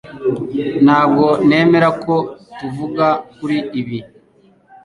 [0.85, 2.15] Ntabwo nemera ko
[2.57, 3.05] tuvuga
[3.35, 3.99] kuri ibi